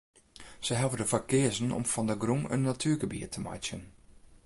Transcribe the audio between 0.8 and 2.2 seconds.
der foar keazen om fan de